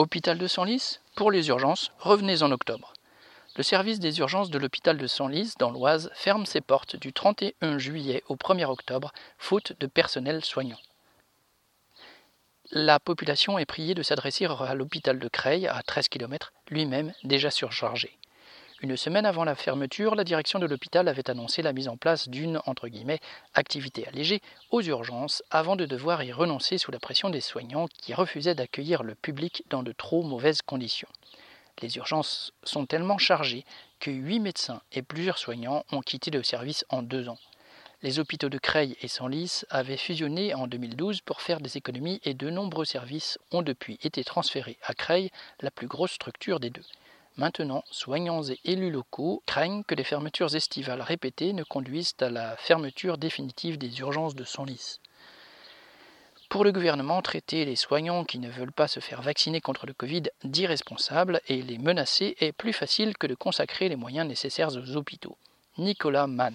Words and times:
Hôpital 0.00 0.38
de 0.38 0.46
Senlis 0.46 1.00
Pour 1.14 1.30
les 1.30 1.48
urgences, 1.48 1.92
revenez 1.98 2.42
en 2.42 2.50
octobre. 2.52 2.94
Le 3.56 3.62
service 3.62 4.00
des 4.00 4.18
urgences 4.18 4.48
de 4.48 4.58
l'hôpital 4.58 4.96
de 4.96 5.06
Senlis, 5.06 5.52
dans 5.58 5.70
l'Oise, 5.70 6.10
ferme 6.14 6.46
ses 6.46 6.62
portes 6.62 6.96
du 6.96 7.12
31 7.12 7.76
juillet 7.76 8.24
au 8.28 8.34
1er 8.34 8.64
octobre, 8.64 9.12
faute 9.36 9.74
de 9.78 9.86
personnel 9.86 10.42
soignant. 10.42 10.78
La 12.70 12.98
population 12.98 13.58
est 13.58 13.66
priée 13.66 13.94
de 13.94 14.02
s'adresser 14.02 14.46
à 14.46 14.74
l'hôpital 14.74 15.18
de 15.18 15.28
Creil, 15.28 15.66
à 15.66 15.82
13 15.82 16.08
km, 16.08 16.54
lui-même 16.70 17.12
déjà 17.22 17.50
surchargé. 17.50 18.18
Une 18.82 18.96
semaine 18.96 19.26
avant 19.26 19.44
la 19.44 19.54
fermeture, 19.54 20.14
la 20.14 20.24
direction 20.24 20.58
de 20.58 20.64
l'hôpital 20.64 21.06
avait 21.06 21.28
annoncé 21.28 21.60
la 21.60 21.74
mise 21.74 21.88
en 21.88 21.98
place 21.98 22.30
d'une 22.30 22.62
activité 23.52 24.08
allégée 24.08 24.40
aux 24.70 24.80
urgences 24.80 25.42
avant 25.50 25.76
de 25.76 25.84
devoir 25.84 26.22
y 26.22 26.32
renoncer 26.32 26.78
sous 26.78 26.90
la 26.90 26.98
pression 26.98 27.28
des 27.28 27.42
soignants 27.42 27.88
qui 27.88 28.14
refusaient 28.14 28.54
d'accueillir 28.54 29.02
le 29.02 29.14
public 29.14 29.64
dans 29.68 29.82
de 29.82 29.92
trop 29.92 30.22
mauvaises 30.22 30.62
conditions. 30.62 31.10
Les 31.82 31.94
urgences 31.98 32.54
sont 32.62 32.86
tellement 32.86 33.18
chargées 33.18 33.66
que 33.98 34.10
huit 34.10 34.40
médecins 34.40 34.80
et 34.92 35.02
plusieurs 35.02 35.36
soignants 35.36 35.84
ont 35.92 36.00
quitté 36.00 36.30
le 36.30 36.42
service 36.42 36.86
en 36.88 37.02
deux 37.02 37.28
ans. 37.28 37.38
Les 38.02 38.18
hôpitaux 38.18 38.48
de 38.48 38.56
Creil 38.56 38.96
et 39.02 39.08
Senlis 39.08 39.60
avaient 39.68 39.98
fusionné 39.98 40.54
en 40.54 40.66
2012 40.66 41.20
pour 41.20 41.42
faire 41.42 41.60
des 41.60 41.76
économies 41.76 42.22
et 42.24 42.32
de 42.32 42.48
nombreux 42.48 42.86
services 42.86 43.38
ont 43.52 43.60
depuis 43.60 43.98
été 44.02 44.24
transférés 44.24 44.78
à 44.84 44.94
Creil, 44.94 45.30
la 45.60 45.70
plus 45.70 45.86
grosse 45.86 46.12
structure 46.12 46.60
des 46.60 46.70
deux. 46.70 46.84
Maintenant, 47.40 47.84
soignants 47.90 48.42
et 48.42 48.60
élus 48.66 48.90
locaux 48.90 49.42
craignent 49.46 49.82
que 49.84 49.94
les 49.94 50.04
fermetures 50.04 50.54
estivales 50.54 51.00
répétées 51.00 51.54
ne 51.54 51.62
conduisent 51.62 52.12
à 52.20 52.28
la 52.28 52.54
fermeture 52.58 53.16
définitive 53.16 53.78
des 53.78 54.00
urgences 54.00 54.34
de 54.34 54.44
Senlis. 54.44 55.00
Pour 56.50 56.64
le 56.64 56.70
gouvernement, 56.70 57.22
traiter 57.22 57.64
les 57.64 57.76
soignants 57.76 58.24
qui 58.24 58.40
ne 58.40 58.50
veulent 58.50 58.72
pas 58.72 58.88
se 58.88 59.00
faire 59.00 59.22
vacciner 59.22 59.62
contre 59.62 59.86
le 59.86 59.94
Covid 59.94 60.24
d'irresponsables 60.44 61.40
et 61.48 61.62
les 61.62 61.78
menacer 61.78 62.36
est 62.40 62.52
plus 62.52 62.74
facile 62.74 63.16
que 63.16 63.26
de 63.26 63.34
consacrer 63.34 63.88
les 63.88 63.96
moyens 63.96 64.28
nécessaires 64.28 64.76
aux 64.76 64.96
hôpitaux. 64.96 65.38
Nicolas 65.78 66.26
Mann. 66.26 66.54